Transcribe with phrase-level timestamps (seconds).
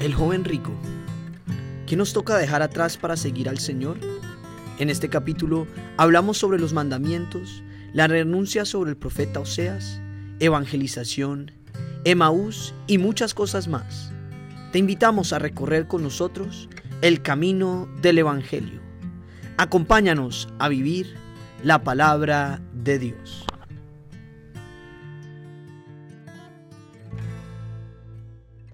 [0.00, 0.72] El joven rico.
[1.88, 3.98] ¿Qué nos toca dejar atrás para seguir al Señor?
[4.78, 10.00] En este capítulo hablamos sobre los mandamientos, la renuncia sobre el profeta Oseas,
[10.38, 11.50] evangelización,
[12.04, 14.12] Emaús y muchas cosas más.
[14.70, 16.68] Te invitamos a recorrer con nosotros
[17.02, 18.80] el camino del Evangelio.
[19.56, 21.16] Acompáñanos a vivir
[21.64, 23.44] la palabra de Dios.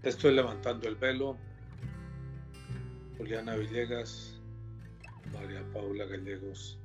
[0.05, 1.39] Estoy levantando el velo.
[3.17, 4.39] Juliana Villegas,
[5.33, 6.79] María Paula Gallegos,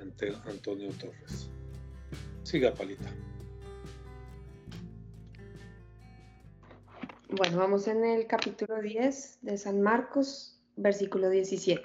[0.00, 1.50] Antonio Torres.
[2.42, 3.10] Siga, Palita.
[7.28, 11.82] Bueno, vamos en el capítulo 10 de San Marcos, versículo 17.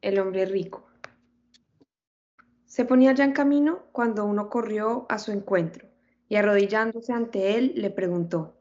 [0.00, 0.86] El hombre rico.
[2.64, 5.86] Se ponía ya en camino cuando uno corrió a su encuentro
[6.30, 8.55] y arrodillándose ante él le preguntó,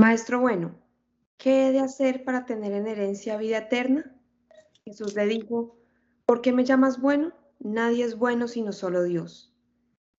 [0.00, 0.74] Maestro bueno,
[1.36, 4.18] ¿qué he de hacer para tener en herencia vida eterna?
[4.82, 5.76] Jesús le dijo,
[6.24, 7.34] ¿por qué me llamas bueno?
[7.58, 9.54] Nadie es bueno sino solo Dios.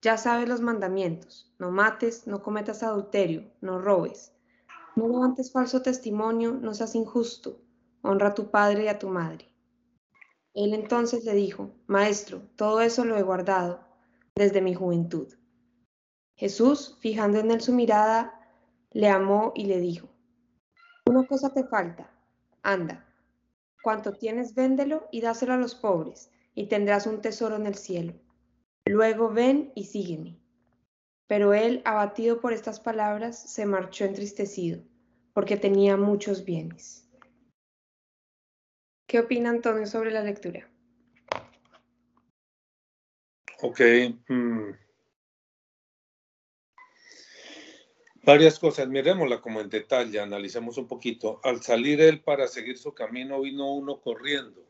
[0.00, 4.32] Ya sabes los mandamientos, no mates, no cometas adulterio, no robes,
[4.94, 7.60] no levantes falso testimonio, no seas injusto,
[8.02, 9.52] honra a tu padre y a tu madre.
[10.54, 13.80] Él entonces le dijo, Maestro, todo eso lo he guardado
[14.36, 15.26] desde mi juventud.
[16.36, 18.38] Jesús, fijando en él su mirada,
[18.92, 20.08] le amó y le dijo,
[21.06, 22.10] una cosa te falta,
[22.62, 23.04] anda,
[23.82, 28.14] cuanto tienes véndelo y dáselo a los pobres, y tendrás un tesoro en el cielo.
[28.86, 30.38] Luego ven y sígueme.
[31.26, 34.82] Pero él, abatido por estas palabras, se marchó entristecido,
[35.32, 37.08] porque tenía muchos bienes.
[39.06, 40.68] ¿Qué opina Antonio sobre la lectura?
[43.62, 43.80] Ok.
[44.28, 44.70] Mm,
[48.24, 51.40] Varias cosas, miremosla como en detalle, analicemos un poquito.
[51.42, 54.64] Al salir él para seguir su camino, vino uno corriendo.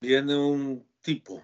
[0.00, 1.42] Viene un tipo,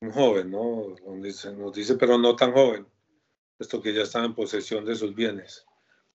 [0.00, 0.96] un joven, ¿no?
[1.06, 2.86] Nos dice, pero no tan joven,
[3.60, 5.64] esto que ya estaba en posesión de sus bienes.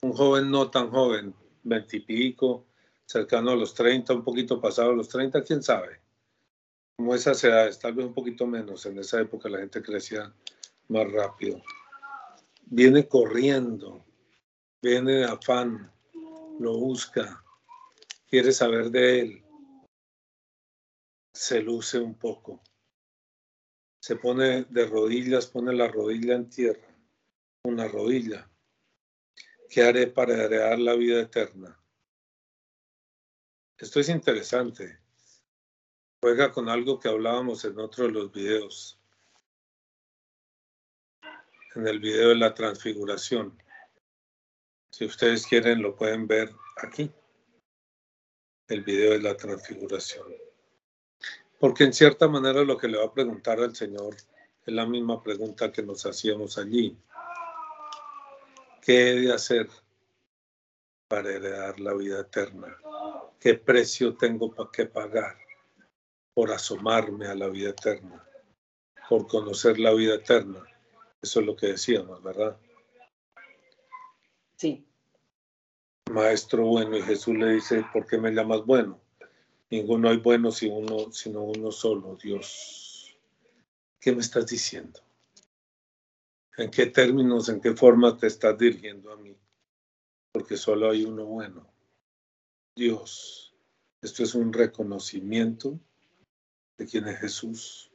[0.01, 2.65] Un joven no tan joven, veintipico,
[3.05, 6.01] cercano a los treinta, un poquito pasado a los treinta, quién sabe.
[6.95, 10.33] Como esas edades, tal vez un poquito menos, en esa época la gente crecía
[10.87, 11.61] más rápido
[12.63, 14.05] viene corriendo,
[14.81, 15.91] viene de afán,
[16.59, 17.43] lo busca,
[18.27, 19.45] quiere saber de él,
[21.33, 22.61] se luce un poco,
[23.99, 26.95] se pone de rodillas, pone la rodilla en tierra,
[27.63, 28.49] una rodilla.
[29.69, 31.81] ¿Qué haré para heredar la vida eterna?
[33.77, 34.99] Esto es interesante.
[36.21, 39.00] Juega con algo que hablábamos en otro de los videos
[41.75, 43.57] en el video de la transfiguración.
[44.91, 47.09] Si ustedes quieren, lo pueden ver aquí,
[48.67, 50.27] el video de la transfiguración.
[51.59, 55.23] Porque en cierta manera lo que le va a preguntar al Señor es la misma
[55.23, 56.97] pregunta que nos hacíamos allí.
[58.81, 59.69] ¿Qué he de hacer
[61.07, 62.75] para heredar la vida eterna?
[63.39, 65.37] ¿Qué precio tengo que pagar
[66.33, 68.27] por asomarme a la vida eterna?
[69.07, 70.65] Por conocer la vida eterna
[71.21, 72.57] eso es lo que decíamos, ¿verdad?
[74.57, 74.85] Sí.
[76.09, 78.99] Maestro bueno, y Jesús le dice, ¿por qué me llamas bueno?
[79.69, 83.17] Ninguno hay bueno sino uno, sino uno solo, Dios.
[83.99, 84.99] ¿Qué me estás diciendo?
[86.57, 89.37] ¿En qué términos, en qué forma te estás dirigiendo a mí?
[90.33, 91.67] Porque solo hay uno bueno,
[92.75, 93.55] Dios.
[94.01, 95.79] Esto es un reconocimiento
[96.77, 97.90] de quién es Jesús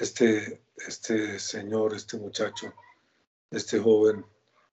[0.00, 2.74] este, este señor, este muchacho,
[3.50, 4.24] este joven,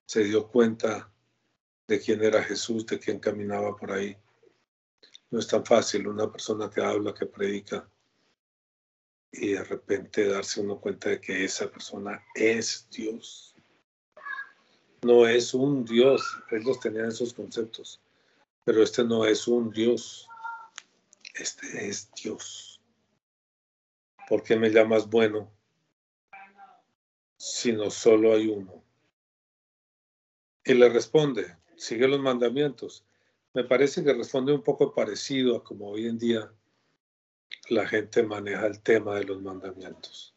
[0.05, 1.11] se dio cuenta
[1.87, 4.17] de quién era Jesús, de quién caminaba por ahí.
[5.29, 7.87] No es tan fácil una persona que habla, que predica,
[9.31, 13.55] y de repente darse uno cuenta de que esa persona es Dios.
[15.01, 17.99] No es un Dios, ellos tenían esos conceptos,
[18.63, 20.29] pero este no es un Dios,
[21.33, 22.72] este es Dios.
[24.27, 25.51] ¿Por qué me llamas bueno
[27.37, 28.83] si no solo hay uno?
[30.63, 33.05] Y le responde, sigue los mandamientos.
[33.53, 36.51] Me parece que responde un poco parecido a como hoy en día
[37.69, 40.33] la gente maneja el tema de los mandamientos.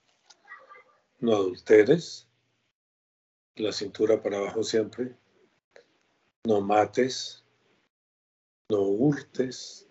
[1.18, 2.28] No adulteres,
[3.54, 5.16] la cintura para abajo siempre,
[6.44, 7.42] no mates,
[8.68, 9.88] no hurtes,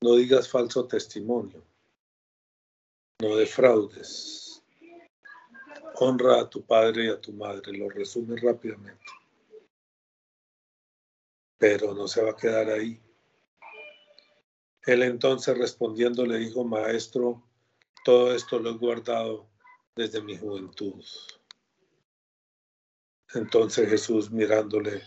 [0.00, 1.67] no digas falso testimonio
[3.20, 4.62] no defraudes.
[5.96, 7.76] Honra a tu padre y a tu madre.
[7.76, 9.04] Lo resume rápidamente.
[11.58, 13.02] pero no se va a quedar ahí.
[14.86, 17.42] Él entonces respondiendo le dijo, Maestro,
[18.04, 19.50] todo esto lo he guardado
[19.94, 21.04] desde mi juventud.
[23.34, 25.02] Entonces Jesús mirándole,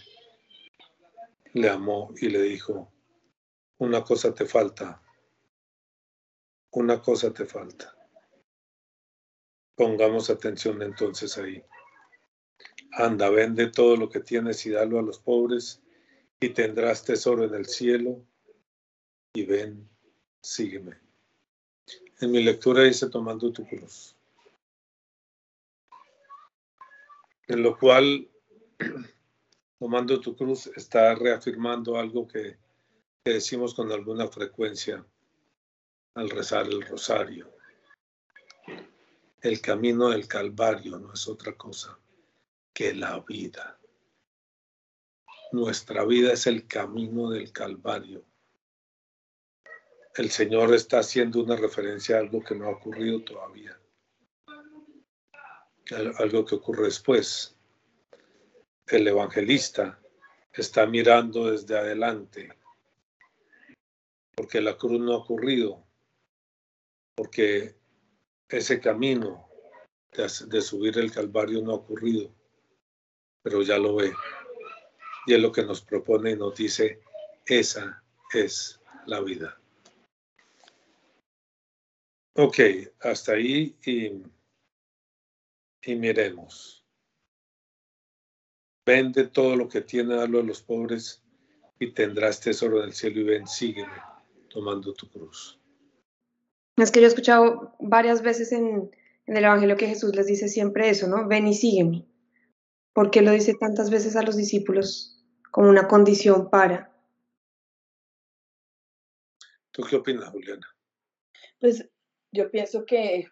[1.53, 2.91] le amó y le dijo,
[3.79, 5.01] una cosa te falta,
[6.71, 7.95] una cosa te falta.
[9.75, 11.63] Pongamos atención entonces ahí.
[12.93, 15.81] Anda, vende todo lo que tienes y dalo a los pobres
[16.39, 18.25] y tendrás tesoro en el cielo
[19.33, 19.89] y ven,
[20.41, 20.97] sígueme.
[22.19, 24.15] En mi lectura dice tomando tu cruz.
[27.47, 28.29] En lo cual,
[29.79, 32.57] tomando tu cruz, está reafirmando algo que,
[33.23, 35.05] que decimos con alguna frecuencia
[36.15, 37.51] al rezar el rosario.
[39.41, 41.97] El camino del Calvario no es otra cosa
[42.73, 43.79] que la vida.
[45.51, 48.23] Nuestra vida es el camino del Calvario.
[50.15, 53.79] El Señor está haciendo una referencia a algo que no ha ocurrido todavía.
[56.19, 57.57] Algo que ocurre después.
[58.85, 59.99] El evangelista
[60.53, 62.61] está mirando desde adelante
[64.35, 65.85] porque la cruz no ha ocurrido,
[67.15, 67.80] porque
[68.51, 69.47] ese camino
[70.11, 72.33] de, subir el Calvario no ha ocurrido,
[73.41, 74.13] pero ya lo ve
[75.25, 77.01] y es lo que nos propone y nos dice,
[77.45, 78.03] esa
[78.33, 79.59] es la vida.
[82.35, 82.59] Ok,
[83.01, 84.23] hasta ahí y,
[85.95, 86.85] miremos.
[88.85, 91.23] Vende todo lo que tiene, dalo a los pobres
[91.79, 94.01] y tendrás tesoro del cielo y ven, sígueme
[94.49, 95.60] tomando tu cruz.
[96.81, 98.91] Es que yo he escuchado varias veces en,
[99.25, 101.27] en el Evangelio que Jesús les dice siempre eso, ¿no?
[101.27, 102.05] Ven y sígueme.
[102.93, 105.11] ¿Por qué lo dice tantas veces a los discípulos?
[105.51, 106.91] como una condición para.
[109.71, 110.65] ¿Tú qué opinas, Juliana?
[111.59, 111.87] Pues
[112.31, 113.27] yo pienso que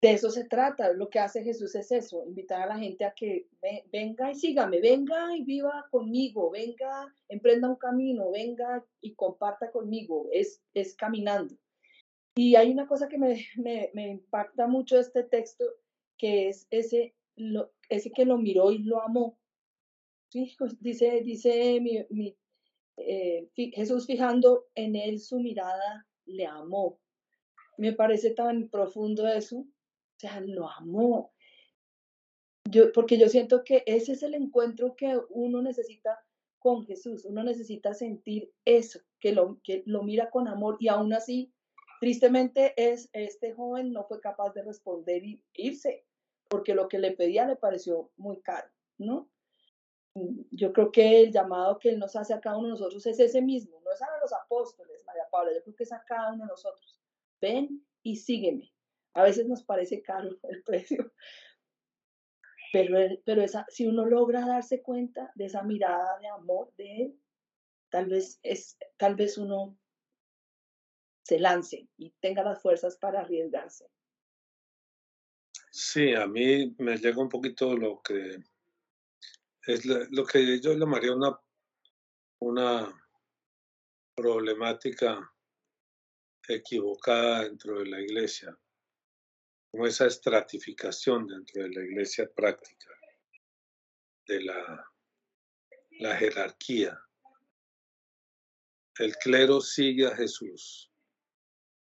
[0.00, 0.92] de eso se trata.
[0.92, 3.48] Lo que hace Jesús es eso, invitar a la gente a que
[3.92, 10.28] venga y sígame, venga y viva conmigo, venga, emprenda un camino, venga y comparta conmigo.
[10.32, 11.54] Es, es caminando.
[12.38, 15.64] Y hay una cosa que me, me, me impacta mucho este texto,
[16.16, 19.36] que es ese, lo, ese que lo miró y lo amó.
[20.30, 21.82] Dice, dice
[22.96, 27.00] eh, Jesús fijando en él su mirada, le amó.
[27.76, 29.58] Me parece tan profundo eso.
[29.58, 31.32] O sea, lo amó.
[32.70, 36.16] Yo, porque yo siento que ese es el encuentro que uno necesita
[36.60, 37.24] con Jesús.
[37.24, 41.52] Uno necesita sentir eso, que lo, que lo mira con amor y aún así,
[42.00, 46.06] tristemente, es, este joven no fue capaz de responder y irse,
[46.48, 48.68] porque lo que le pedía le pareció muy caro,
[48.98, 49.30] ¿no?
[50.50, 53.18] yo creo que el llamado que Él nos hace a cada uno de nosotros es
[53.20, 56.32] ese mismo, no es a los apóstoles, María Paula, yo creo que es a cada
[56.32, 56.98] uno de nosotros.
[57.40, 58.72] Ven y sígueme.
[59.14, 61.12] A veces nos parece caro el precio,
[62.72, 67.20] pero, pero esa, si uno logra darse cuenta de esa mirada de amor de Él,
[67.90, 69.78] tal vez, es, tal vez uno
[71.28, 73.84] se lance y tenga las fuerzas para arriesgarse.
[75.70, 78.38] Sí, a mí me llega un poquito lo que
[79.66, 81.38] es lo que yo llamaría una,
[82.40, 83.10] una
[84.14, 85.30] problemática
[86.48, 88.58] equivocada dentro de la iglesia,
[89.70, 92.88] como esa estratificación dentro de la iglesia práctica,
[94.26, 94.90] de la,
[95.90, 96.98] la jerarquía.
[98.98, 100.90] El clero sigue a Jesús,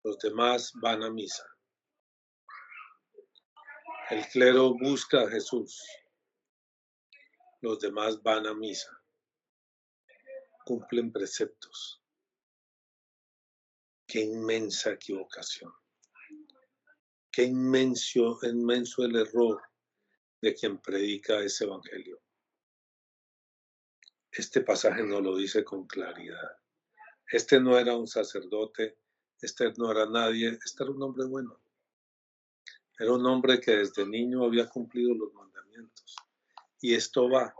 [0.03, 1.46] los demás van a misa.
[4.10, 5.81] El clero busca a Jesús,
[7.62, 8.91] los demás van a misa,
[10.65, 12.01] cumplen preceptos.
[14.08, 15.72] Qué inmensa equivocación.
[17.31, 19.62] Qué inmenso, inmenso el error
[20.41, 22.22] de quien predica ese evangelio.
[24.29, 26.58] Este pasaje no lo dice con claridad.
[27.31, 28.98] Este no era un sacerdote,
[29.41, 31.60] este no era nadie, este era un hombre bueno.
[33.00, 36.15] Era un hombre que desde niño había cumplido los mandamientos
[36.79, 37.53] y esto va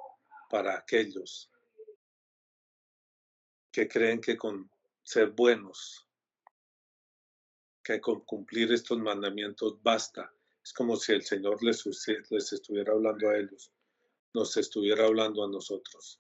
[0.50, 1.50] para aquellos
[3.71, 4.69] que creen que con
[5.03, 6.07] ser buenos,
[7.83, 10.31] que con cumplir estos mandamientos basta.
[10.63, 11.83] Es como si el Señor les,
[12.29, 13.71] les estuviera hablando a ellos,
[14.33, 16.19] nos estuviera hablando a nosotros.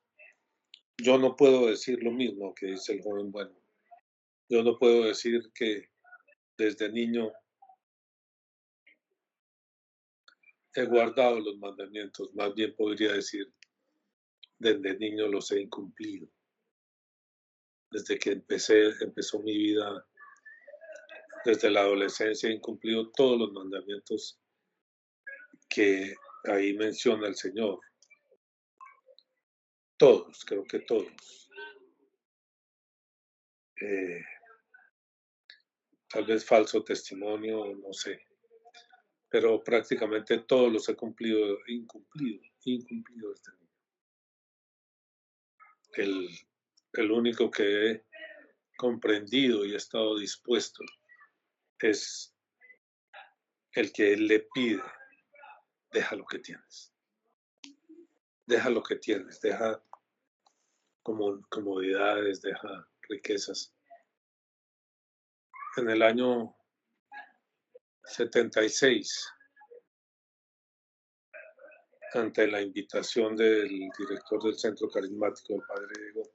[0.97, 3.60] Yo no puedo decir lo mismo que dice el joven bueno.
[4.51, 5.89] Yo no puedo decir que
[6.57, 7.31] desde niño
[10.73, 13.49] he guardado los mandamientos, más bien podría decir,
[14.59, 16.27] desde niño los he incumplido.
[17.91, 20.05] Desde que empecé, empezó mi vida,
[21.45, 24.37] desde la adolescencia he incumplido todos los mandamientos
[25.69, 27.79] que ahí menciona el Señor.
[29.95, 31.49] Todos, creo que todos.
[33.79, 34.21] Eh,
[36.11, 38.21] tal vez falso testimonio, no sé.
[39.29, 43.71] Pero prácticamente todos los he cumplido, incumplido, incumplido este niño.
[45.93, 46.29] El,
[46.93, 48.05] el único que he
[48.77, 50.83] comprendido y he estado dispuesto
[51.79, 52.35] es
[53.73, 54.83] el que le pide,
[55.91, 56.93] deja lo que tienes.
[58.45, 59.81] Deja lo que tienes, deja
[61.03, 63.73] comodidades, deja riquezas
[65.77, 66.55] en el año
[68.03, 69.29] 76,
[72.13, 76.29] ante la invitación del director del Centro Carismático, el Padre Diego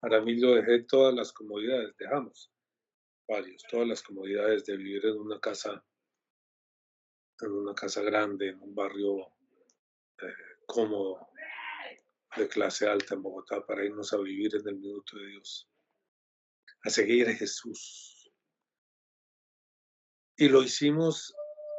[0.00, 2.50] Aramillo, dejé todas las comodidades, dejamos
[3.28, 5.84] varios, todas las comodidades de vivir en una casa,
[7.40, 9.18] en una casa grande, en un barrio
[10.22, 10.34] eh,
[10.66, 11.28] cómodo,
[12.36, 15.68] de clase alta en Bogotá, para irnos a vivir en el minuto de Dios,
[16.84, 18.17] a seguir a Jesús
[20.38, 21.34] y lo hicimos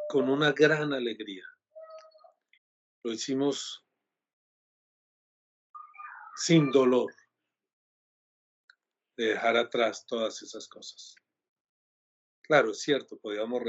[0.09, 1.45] con una gran alegría.
[3.03, 3.85] Lo hicimos
[6.35, 7.13] sin dolor
[9.15, 11.15] de dejar atrás todas esas cosas.
[12.41, 13.63] Claro, es cierto, podíamos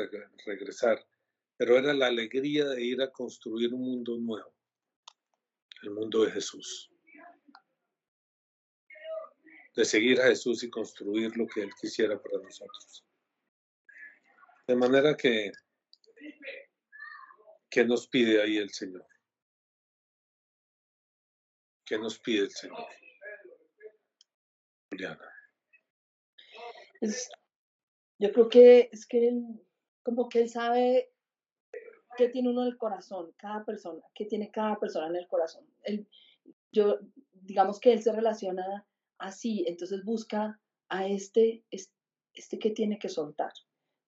[0.45, 1.07] regresar,
[1.57, 4.53] pero era la alegría de ir a construir un mundo nuevo,
[5.83, 6.91] el mundo de Jesús.
[9.77, 13.05] De seguir a Jesús y construir lo que Él quisiera para nosotros.
[14.71, 15.51] De manera que,
[17.69, 19.05] ¿qué nos pide ahí el Señor?
[21.85, 22.87] ¿Qué nos pide el Señor?
[24.89, 25.29] Juliana.
[28.21, 29.43] yo creo que es que él,
[30.05, 31.11] como que él sabe
[32.17, 35.67] qué tiene uno en el corazón, cada persona, qué tiene cada persona en el corazón.
[35.83, 36.09] Él,
[36.71, 37.01] yo,
[37.33, 38.87] digamos que él se relaciona
[39.19, 43.51] así, entonces busca a este, este que tiene que soltar.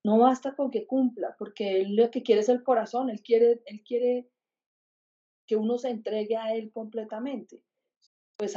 [0.04, 3.62] No basta con que cumpla, porque él lo que quiere es el corazón, él quiere,
[3.66, 4.28] él quiere
[5.47, 7.62] que uno se entregue a él completamente.
[8.37, 8.56] Pues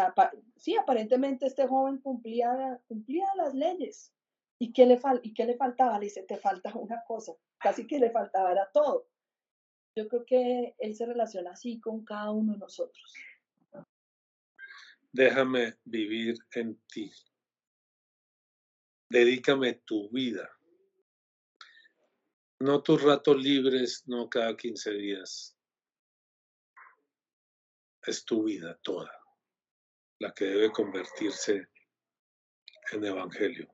[0.58, 4.12] sí, aparentemente este joven cumplía, cumplía las leyes.
[4.58, 6.00] ¿Y qué, le ¿Y qué le faltaba?
[6.00, 7.34] Le dice, te falta una cosa.
[7.60, 9.08] Casi que le faltaba era todo.
[9.96, 13.14] Yo creo que él se relaciona así con cada uno de nosotros.
[15.12, 17.12] Déjame vivir en ti.
[19.10, 20.55] Dedícame tu vida
[22.60, 25.58] no tus ratos libres, no cada 15 días.
[28.04, 29.12] Es tu vida toda
[30.20, 31.70] la que debe convertirse
[32.92, 33.68] en evangelio.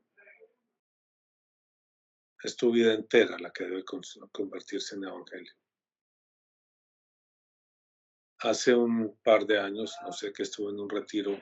[2.43, 5.53] Es tu vida entera la que debe convertirse en evangelio.
[8.39, 11.39] Hace un par de años, no sé que estuve en un retiro,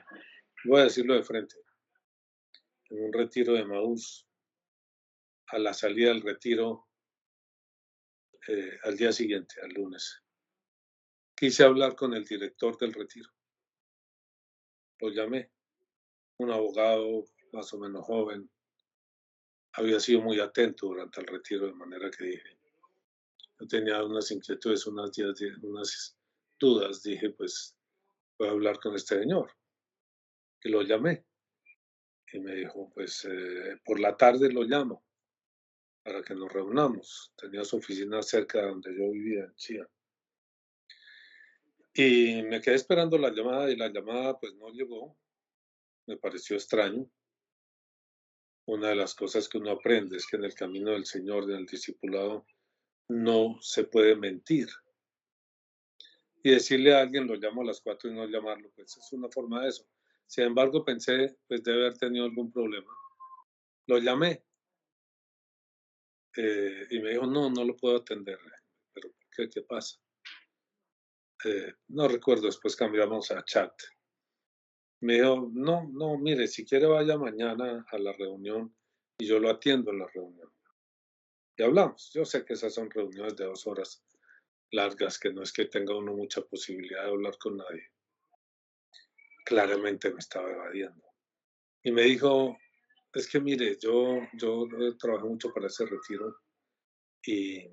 [0.64, 1.56] voy a decirlo de frente,
[2.90, 4.26] en un retiro de Maús.
[5.46, 6.89] A la salida del retiro
[8.48, 10.22] eh, al día siguiente, al lunes.
[11.34, 13.28] Quise hablar con el director del retiro.
[14.98, 15.50] Lo llamé,
[16.38, 18.50] un abogado más o menos joven.
[19.72, 22.58] Había sido muy atento durante el retiro, de manera que dije,
[23.58, 26.16] yo tenía unas inquietudes, unas,
[26.58, 27.02] dudas.
[27.02, 27.76] Dije, pues
[28.38, 29.50] voy a hablar con este señor.
[30.62, 31.24] Y lo llamé.
[32.32, 35.02] Y me dijo, pues eh, por la tarde lo llamo
[36.02, 37.32] para que nos reunamos.
[37.36, 39.88] Tenía su oficina cerca de donde yo vivía, en Chía.
[41.92, 45.18] Y me quedé esperando la llamada y la llamada pues no llegó.
[46.06, 47.10] Me pareció extraño.
[48.66, 51.56] Una de las cosas que uno aprende es que en el camino del Señor, en
[51.56, 52.46] el discipulado,
[53.08, 54.68] no se puede mentir.
[56.42, 59.28] Y decirle a alguien, lo llamo a las cuatro y no llamarlo, pues es una
[59.28, 59.84] forma de eso.
[60.26, 62.90] Sin embargo, pensé, pues debe haber tenido algún problema.
[63.86, 64.44] Lo llamé
[66.36, 68.38] eh, y me dijo, no, no lo puedo atender.
[68.92, 69.98] Pero ¿qué, pasa?
[71.44, 73.72] Eh, no recuerdo, después cambiamos a chat.
[75.00, 78.74] Me dijo, no, no, mire, si quiere vaya mañana a la reunión
[79.18, 80.52] y yo lo atiendo en la reunión.
[81.56, 82.10] Y hablamos.
[82.12, 84.02] Yo sé que esas son reuniones de dos horas
[84.72, 87.90] largas, que no es que tenga uno mucha posibilidad de hablar con nadie.
[89.44, 91.04] Claramente me estaba evadiendo.
[91.82, 92.56] Y me dijo,
[93.12, 94.66] es que mire, yo, yo
[94.98, 96.36] trabajé mucho para ese retiro
[97.24, 97.66] y,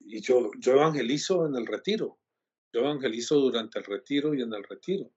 [0.00, 2.18] y yo, yo evangelizo en el retiro.
[2.72, 5.12] Yo evangelizo durante el retiro y en el retiro.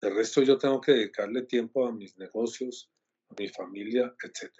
[0.00, 2.90] De resto yo tengo que dedicarle tiempo a mis negocios,
[3.30, 4.52] a mi familia, etc.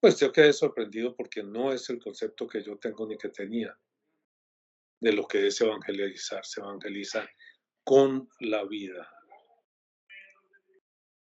[0.00, 3.78] Pues yo quedé sorprendido porque no es el concepto que yo tengo ni que tenía
[5.00, 6.44] de lo que es evangelizar.
[6.44, 7.28] Se evangeliza
[7.84, 9.13] con la vida.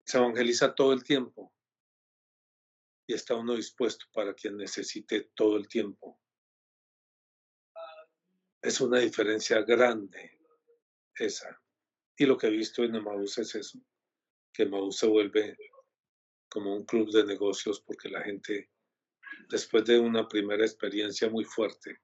[0.06, 1.52] Se evangeliza todo el tiempo
[3.08, 6.20] y está uno dispuesto para quien necesite todo el tiempo.
[8.62, 10.38] Es una diferencia grande
[11.16, 11.60] esa.
[12.16, 13.80] Y lo que he visto en Emmaus es eso,
[14.52, 15.58] que Emmaus se vuelve
[16.48, 18.70] como un club de negocios porque la gente,
[19.48, 22.00] después de una primera experiencia muy fuerte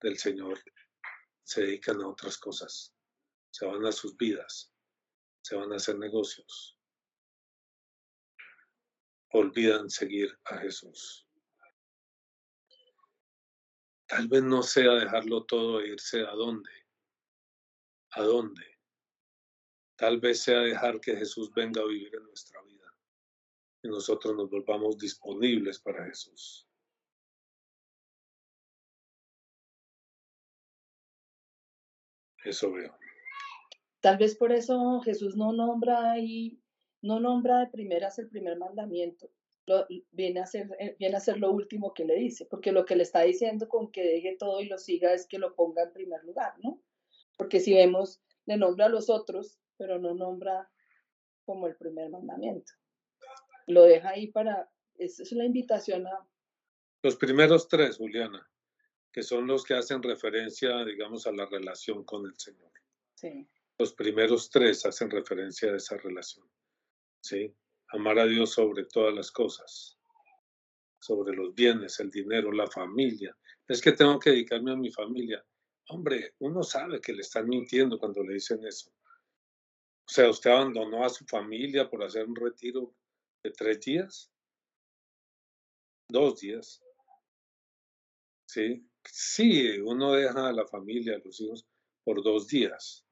[0.00, 0.62] del Señor,
[1.42, 2.94] se dedican a otras cosas,
[3.50, 4.70] se van a sus vidas,
[5.42, 6.77] se van a hacer negocios,
[9.30, 11.26] olvidan seguir a Jesús.
[14.06, 16.70] Tal vez no sea dejarlo todo e irse a dónde,
[18.12, 18.78] a dónde,
[19.98, 22.94] Tal vez sea dejar que Jesús venga a vivir en nuestra vida
[23.82, 26.68] y nosotros nos volvamos disponibles para Jesús.
[32.44, 32.96] Eso veo.
[34.00, 36.62] Tal vez por eso Jesús no nombra y
[37.02, 39.30] no nombra de primeras el primer mandamiento.
[40.12, 42.96] viene, a ser, eh, viene a ser lo último que le dice, porque lo que
[42.96, 45.92] le está diciendo con que deje todo y lo siga es que lo ponga en
[45.92, 46.82] primer lugar, ¿no?
[47.36, 50.68] Porque si vemos, le nombra a los otros pero no nombra
[51.46, 52.72] como el primer mandamiento.
[53.68, 56.28] Lo deja ahí para, esa es la invitación a...
[57.02, 58.46] Los primeros tres, Juliana,
[59.12, 62.72] que son los que hacen referencia, digamos, a la relación con el Señor.
[63.14, 63.48] Sí.
[63.78, 66.46] Los primeros tres hacen referencia a esa relación.
[67.20, 67.54] ¿Sí?
[67.88, 69.98] Amar a Dios sobre todas las cosas,
[71.00, 73.36] sobre los bienes, el dinero, la familia.
[73.66, 75.44] Es que tengo que dedicarme a mi familia.
[75.88, 78.90] Hombre, uno sabe que le están mintiendo cuando le dicen eso.
[78.90, 82.94] O sea, usted abandonó a su familia por hacer un retiro
[83.42, 84.32] de tres días,
[86.08, 86.82] dos días.
[88.46, 91.66] Sí, sí, uno deja a la familia, a los hijos,
[92.04, 93.04] por dos días,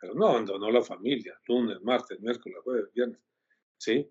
[0.00, 3.20] pero no abandonó la familia, lunes, martes, miércoles, jueves, viernes.
[3.78, 4.10] Sí,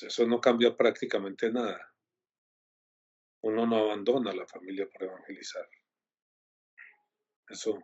[0.00, 1.94] eso no cambia prácticamente nada.
[3.42, 5.68] Uno no abandona la familia por evangelizar.
[7.48, 7.78] Eso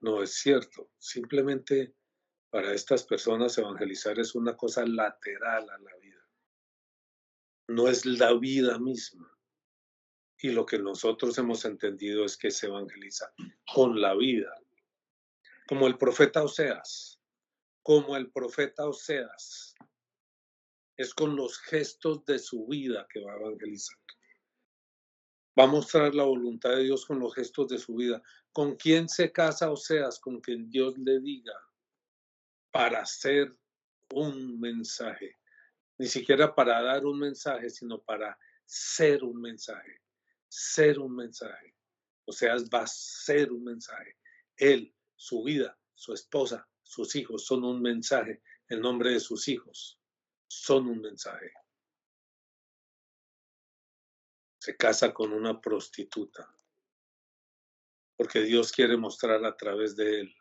[0.00, 0.90] no es cierto.
[0.98, 1.94] Simplemente
[2.50, 6.28] para estas personas evangelizar es una cosa lateral a la vida.
[7.68, 9.30] No es la vida misma.
[10.38, 13.32] Y lo que nosotros hemos entendido es que se evangeliza
[13.72, 14.54] con la vida.
[15.66, 17.20] Como el profeta Oseas.
[17.82, 19.74] Como el profeta Oseas.
[20.96, 23.98] Es con los gestos de su vida que va a evangelizar.
[25.58, 28.22] Va a mostrar la voluntad de Dios con los gestos de su vida.
[28.52, 30.18] ¿Con quién se casa Oseas?
[30.20, 31.54] Con quien Dios le diga
[32.70, 33.56] para hacer
[34.12, 35.36] un mensaje,
[35.98, 40.00] ni siquiera para dar un mensaje, sino para ser un mensaje,
[40.48, 41.74] ser un mensaje.
[42.24, 44.16] O sea, va a ser un mensaje.
[44.56, 48.42] Él, su vida, su esposa, sus hijos son un mensaje.
[48.68, 50.00] El nombre de sus hijos
[50.46, 51.52] son un mensaje.
[54.58, 56.54] Se casa con una prostituta
[58.16, 60.34] porque Dios quiere mostrar a través de él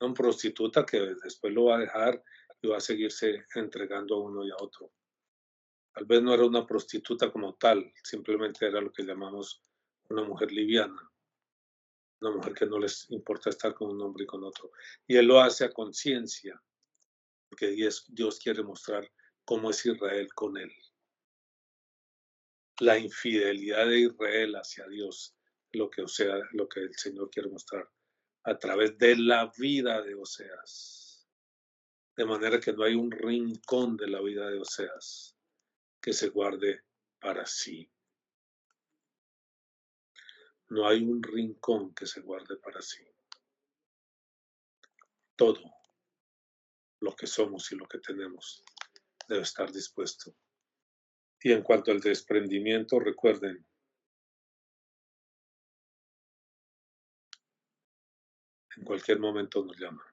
[0.00, 2.22] una prostituta que después lo va a dejar
[2.60, 4.92] y va a seguirse entregando a uno y a otro.
[5.94, 9.62] Tal vez no era una prostituta como tal, simplemente era lo que llamamos
[10.10, 11.10] una mujer liviana,
[12.20, 14.70] una mujer que no les importa estar con un hombre y con otro.
[15.06, 16.60] Y él lo hace a conciencia,
[17.48, 19.10] porque Dios quiere mostrar
[19.44, 20.72] cómo es Israel con él.
[22.80, 25.36] La infidelidad de Israel hacia Dios,
[25.72, 27.88] lo que, o sea, lo que el Señor quiere mostrar
[28.44, 31.28] a través de la vida de Oseas.
[32.16, 35.36] De manera que no hay un rincón de la vida de Oseas
[36.00, 36.82] que se guarde
[37.18, 37.90] para sí.
[40.74, 43.00] No hay un rincón que se guarde para sí.
[45.36, 45.62] Todo
[47.00, 48.64] lo que somos y lo que tenemos
[49.28, 50.34] debe estar dispuesto.
[51.40, 53.64] Y en cuanto al desprendimiento, recuerden,
[58.76, 60.04] En cualquier momento nos llama.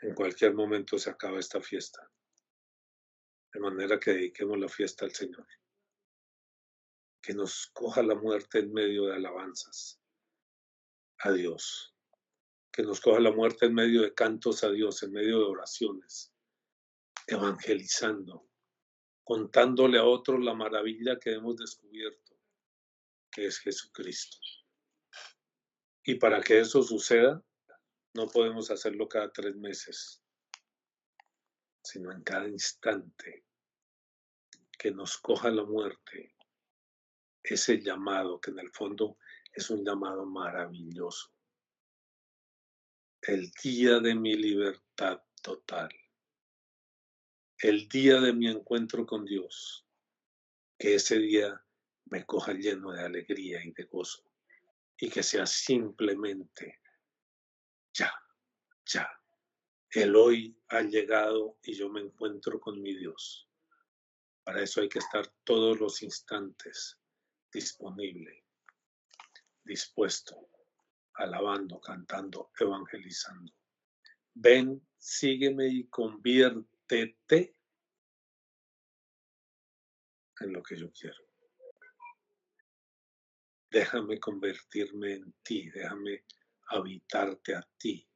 [0.00, 2.08] En cualquier momento se acaba esta fiesta.
[3.52, 5.44] De manera que dediquemos la fiesta al Señor.
[7.28, 10.00] Que nos coja la muerte en medio de alabanzas
[11.18, 11.94] a Dios.
[12.72, 16.32] Que nos coja la muerte en medio de cantos a Dios, en medio de oraciones.
[17.26, 18.48] Evangelizando.
[19.22, 22.34] Contándole a otros la maravilla que hemos descubierto
[23.30, 24.38] que es Jesucristo.
[26.02, 27.44] Y para que eso suceda,
[28.14, 30.22] no podemos hacerlo cada tres meses,
[31.84, 33.44] sino en cada instante
[34.78, 36.37] que nos coja la muerte,
[37.54, 39.18] ese llamado que en el fondo
[39.52, 41.32] es un llamado maravilloso.
[43.22, 45.88] El día de mi libertad total.
[47.58, 49.84] El día de mi encuentro con Dios.
[50.78, 51.64] Que ese día
[52.06, 54.22] me coja lleno de alegría y de gozo.
[54.96, 56.80] Y que sea simplemente
[57.92, 58.12] ya,
[58.86, 59.10] ya.
[59.90, 63.48] El hoy ha llegado y yo me encuentro con mi Dios.
[64.44, 66.98] Para eso hay que estar todos los instantes
[67.52, 68.44] disponible,
[69.64, 70.50] dispuesto,
[71.14, 73.52] alabando, cantando, evangelizando.
[74.34, 77.56] Ven, sígueme y conviértete
[80.40, 81.16] en lo que yo quiero.
[83.70, 86.24] Déjame convertirme en ti, déjame
[86.68, 88.08] habitarte a ti,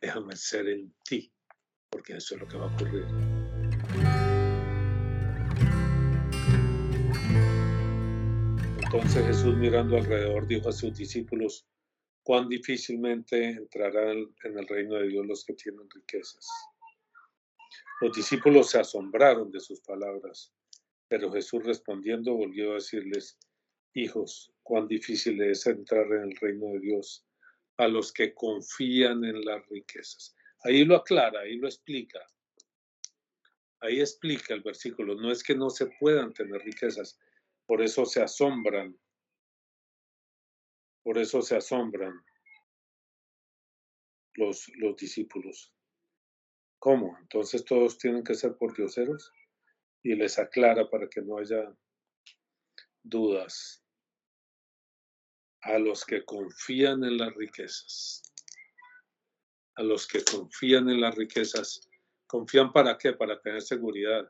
[0.00, 1.32] déjame ser en ti,
[1.88, 3.39] porque eso es lo que va a ocurrir.
[8.92, 11.64] Entonces Jesús mirando alrededor dijo a sus discípulos,
[12.24, 16.48] cuán difícilmente entrarán en el reino de Dios los que tienen riquezas.
[18.00, 20.52] Los discípulos se asombraron de sus palabras,
[21.06, 23.38] pero Jesús respondiendo volvió a decirles,
[23.94, 27.24] hijos, cuán difícil es entrar en el reino de Dios
[27.76, 30.34] a los que confían en las riquezas.
[30.64, 32.18] Ahí lo aclara, ahí lo explica.
[33.82, 37.20] Ahí explica el versículo, no es que no se puedan tener riquezas,
[37.70, 38.98] por eso se asombran.
[41.04, 42.12] Por eso se asombran
[44.34, 45.72] los, los discípulos.
[46.80, 47.16] ¿Cómo?
[47.20, 49.32] Entonces todos tienen que ser por dioseros
[50.02, 51.72] y les aclara para que no haya
[53.04, 53.86] dudas
[55.60, 58.20] a los que confían en las riquezas.
[59.76, 61.88] A los que confían en las riquezas.
[62.26, 63.12] ¿Confían para qué?
[63.12, 64.28] Para tener seguridad,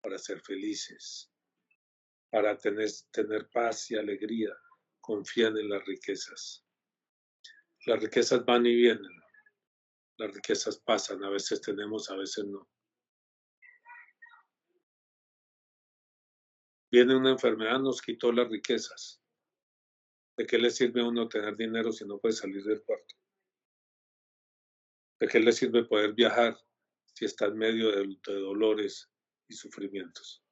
[0.00, 1.30] para ser felices,
[2.34, 4.50] para tener, tener paz y alegría,
[5.00, 6.66] confían en las riquezas.
[7.86, 9.22] Las riquezas van y vienen,
[10.16, 12.68] las riquezas pasan, a veces tenemos, a veces no.
[16.90, 19.22] Viene una enfermedad, nos quitó las riquezas.
[20.36, 23.14] ¿De qué le sirve a uno tener dinero si no puede salir del cuarto?
[25.20, 26.58] ¿De qué le sirve poder viajar
[27.12, 29.08] si está en medio de, de dolores
[29.46, 30.43] y sufrimientos?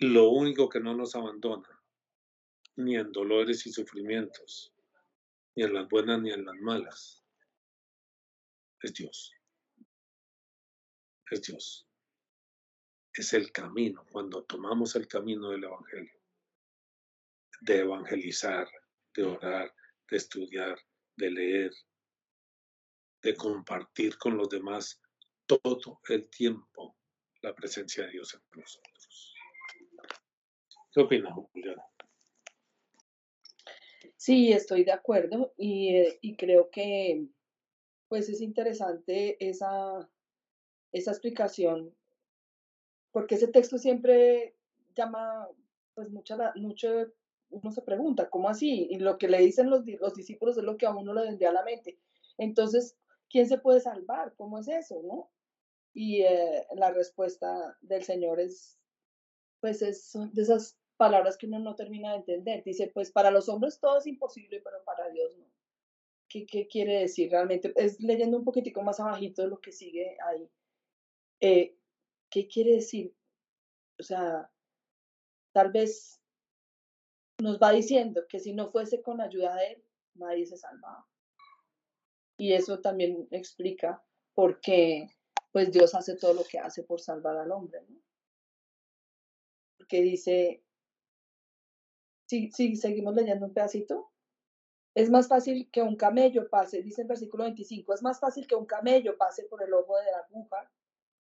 [0.00, 1.68] Lo único que no nos abandona,
[2.76, 4.74] ni en dolores y sufrimientos,
[5.54, 7.24] ni en las buenas ni en las malas,
[8.82, 9.32] es Dios.
[11.30, 11.88] Es Dios.
[13.12, 16.20] Es el camino, cuando tomamos el camino del Evangelio,
[17.62, 18.68] de evangelizar,
[19.14, 19.74] de orar,
[20.10, 20.78] de estudiar,
[21.16, 21.72] de leer,
[23.22, 25.00] de compartir con los demás
[25.46, 26.96] todo el tiempo
[27.40, 28.95] la presencia de Dios en nosotros.
[30.96, 31.84] ¿Qué opinas, Juliana?
[34.16, 37.26] Sí, estoy de acuerdo y, eh, y, creo que
[38.08, 40.08] pues es interesante esa,
[40.92, 41.94] esa explicación,
[43.12, 44.56] porque ese texto siempre
[44.94, 45.46] llama
[45.92, 46.88] pues mucha, mucho,
[47.50, 48.86] uno se pregunta, ¿cómo así?
[48.88, 51.50] Y lo que le dicen los, los discípulos es lo que a uno le vendría
[51.50, 51.98] a la mente.
[52.38, 52.96] Entonces,
[53.28, 54.32] ¿quién se puede salvar?
[54.36, 55.02] ¿Cómo es eso?
[55.02, 55.30] ¿no?
[55.92, 58.78] Y eh, la respuesta del Señor es,
[59.60, 62.64] pues es de esas palabras que uno no termina de entender.
[62.64, 65.46] Dice, pues para los hombres todo es imposible, pero para Dios no.
[66.28, 67.72] ¿Qué, qué quiere decir realmente?
[67.76, 70.50] Es leyendo un poquitico más abajito de lo que sigue ahí.
[71.40, 71.76] Eh,
[72.30, 73.14] ¿Qué quiere decir?
[73.98, 74.50] O sea,
[75.52, 76.20] tal vez
[77.38, 81.06] nos va diciendo que si no fuese con ayuda de Él, nadie se salvaba.
[82.38, 84.02] Y eso también explica
[84.34, 85.08] por qué
[85.52, 87.96] pues Dios hace todo lo que hace por salvar al hombre, ¿no?
[89.78, 90.62] Porque dice,
[92.26, 94.10] si, seguimos leyendo un pedacito,
[94.94, 98.54] es más fácil que un camello pase, dice el versículo 25, es más fácil que
[98.54, 100.70] un camello pase por el ojo de la aguja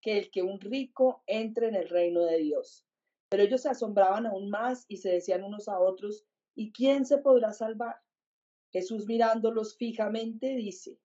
[0.02, 2.86] que el que un rico entre en el reino de Dios.
[3.30, 7.18] Pero ellos se asombraban aún más y se decían unos a otros, ¿y quién se
[7.18, 7.98] podrá salvar?
[8.72, 11.00] Jesús mirándolos fijamente dice,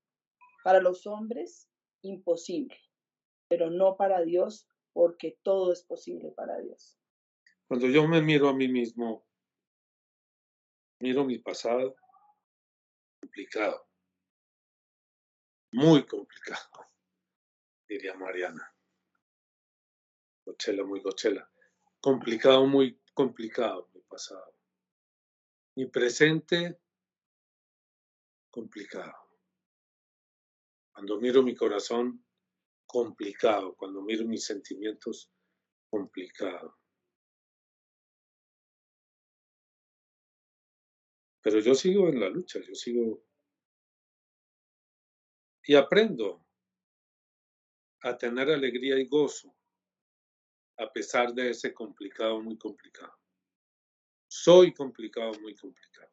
[0.62, 1.68] para los hombres,
[2.02, 2.76] imposible,
[3.48, 6.98] pero no para Dios, porque todo es posible para Dios.
[7.68, 9.24] Cuando yo me miro a mí mismo,
[11.00, 11.96] miro mi pasado,
[13.20, 13.88] complicado,
[15.72, 16.68] muy complicado,
[17.88, 18.74] diría Mariana.
[20.44, 21.48] Gochela, muy gochela.
[22.00, 24.54] Complicado, muy complicado mi pasado.
[25.76, 26.80] Mi presente,
[28.50, 29.14] complicado.
[30.92, 32.24] Cuando miro mi corazón,
[32.86, 33.76] complicado.
[33.76, 35.30] Cuando miro mis sentimientos,
[35.88, 36.79] complicado.
[41.42, 43.24] Pero yo sigo en la lucha, yo sigo
[45.64, 46.44] y aprendo
[48.02, 49.54] a tener alegría y gozo
[50.78, 53.14] a pesar de ese complicado, muy complicado.
[54.26, 56.10] Soy complicado, muy complicado.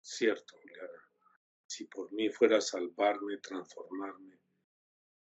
[0.00, 1.08] Cierto, Juliana.
[1.66, 4.40] Si por mí fuera salvarme, transformarme,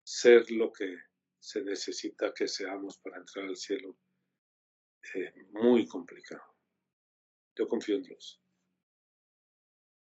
[0.03, 0.97] ser lo que
[1.39, 3.97] se necesita que seamos para entrar al cielo,
[5.51, 6.43] muy complicado.
[7.55, 8.41] Yo confío en Dios.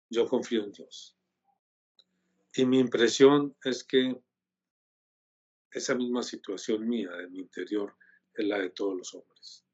[0.09, 1.17] Yo confío en Dios.
[2.53, 4.21] Y mi impresión es que
[5.71, 7.97] esa misma situación mía de mi interior
[8.33, 9.65] es la de todos los hombres.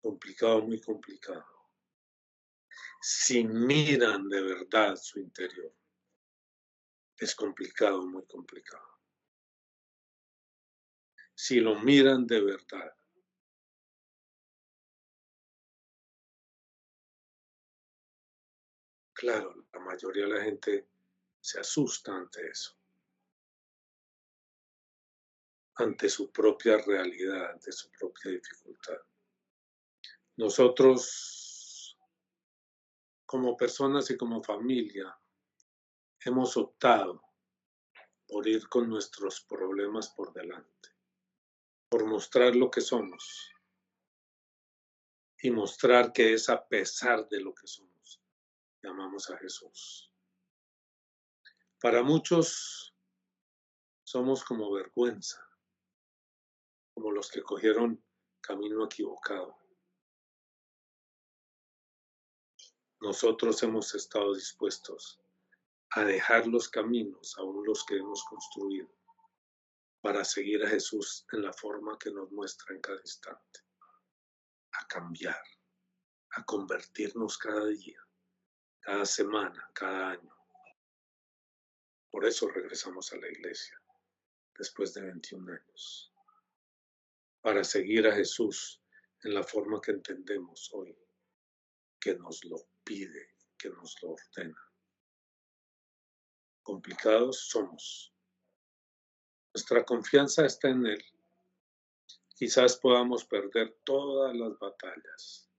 [0.00, 1.44] Complicado, muy complicado.
[3.00, 5.74] Si miran de verdad su interior,
[7.18, 8.88] es complicado, muy complicado.
[11.34, 12.94] Si lo miran de verdad,
[19.24, 20.86] claro, la mayoría de la gente
[21.40, 22.76] se asusta ante eso
[25.76, 28.98] ante su propia realidad, ante su propia dificultad.
[30.36, 31.98] Nosotros,
[33.26, 35.16] como personas y como familia,
[36.24, 37.22] hemos optado
[38.28, 40.90] por ir con nuestros problemas por delante,
[41.88, 43.50] por mostrar lo que somos
[45.38, 47.93] y mostrar que es a pesar de lo que somos.
[48.84, 50.12] Llamamos a Jesús.
[51.80, 52.94] Para muchos
[54.02, 55.42] somos como vergüenza
[56.92, 58.04] como los que cogieron
[58.42, 59.56] camino equivocado.
[63.00, 65.18] Nosotros hemos estado dispuestos
[65.92, 68.94] a dejar los caminos, aún los que hemos construido,
[70.02, 73.60] para seguir a Jesús en la forma que nos muestra en cada instante,
[74.72, 75.42] a cambiar,
[76.32, 78.03] a convertirnos cada día,
[78.84, 80.36] cada semana, cada año.
[82.10, 83.80] Por eso regresamos a la iglesia
[84.58, 86.12] después de 21 años
[87.40, 88.82] para seguir a Jesús
[89.22, 90.94] en la forma que entendemos hoy,
[91.98, 94.72] que nos lo pide, que nos lo ordena.
[96.62, 98.14] Complicados somos.
[99.54, 101.04] Nuestra confianza está en Él.
[102.36, 105.50] Quizás podamos perder todas las batallas,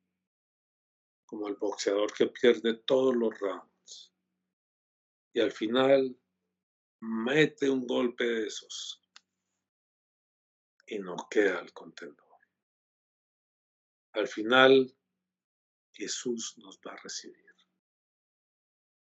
[1.25, 3.75] como el boxeador que pierde todos los rounds
[5.35, 6.17] y al final
[7.01, 9.01] mete un golpe de esos
[10.87, 12.25] y no queda el contendor.
[14.13, 14.95] Al final,
[15.91, 17.43] Jesús nos va a recibir.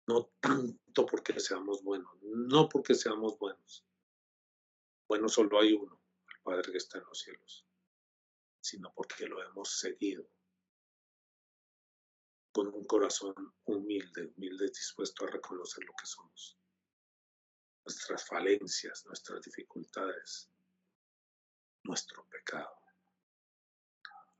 [0.07, 3.85] No tanto porque seamos buenos, no porque seamos buenos.
[5.07, 6.01] Bueno, solo hay uno,
[6.35, 7.65] el Padre que está en los cielos,
[8.59, 10.27] sino porque lo hemos seguido
[12.51, 13.35] con un corazón
[13.65, 16.57] humilde, humilde, dispuesto a reconocer lo que somos,
[17.85, 20.49] nuestras falencias, nuestras dificultades,
[21.83, 22.75] nuestro pecado,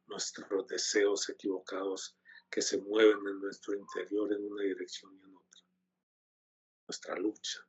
[0.08, 2.18] nuestros deseos equivocados
[2.50, 5.62] que se mueven en nuestro interior en una dirección y en otra,
[6.88, 7.68] nuestra lucha,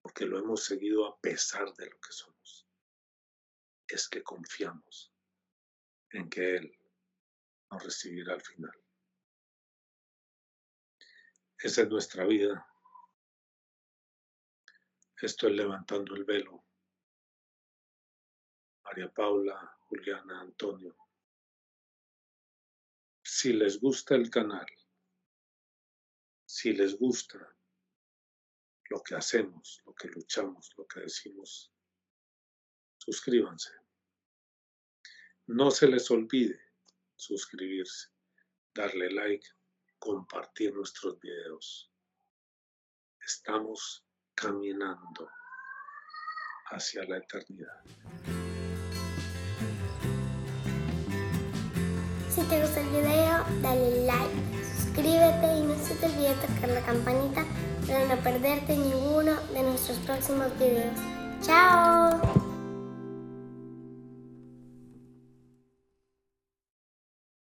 [0.00, 2.66] porque lo hemos seguido a pesar de lo que somos,
[3.88, 5.12] es que confiamos
[6.10, 6.83] en que Él
[7.74, 8.72] nos recibirá al final.
[11.58, 12.66] Esa es nuestra vida.
[15.20, 16.64] Esto es levantando el velo
[18.84, 20.96] María Paula, Juliana, Antonio.
[23.22, 24.66] Si les gusta el canal,
[26.44, 27.38] si les gusta
[28.90, 31.72] lo que hacemos, lo que luchamos, lo que decimos,
[32.98, 33.72] suscríbanse.
[35.46, 36.63] No se les olvide
[37.24, 38.08] suscribirse,
[38.74, 39.46] darle like,
[39.98, 41.90] compartir nuestros videos.
[43.20, 45.28] Estamos caminando
[46.70, 47.82] hacia la eternidad.
[52.28, 56.84] Si te gustó el video, dale like, suscríbete y no se te olvide tocar la
[56.84, 57.44] campanita
[57.86, 60.98] para no perderte ninguno de nuestros próximos videos.
[61.40, 62.43] ¡Chao!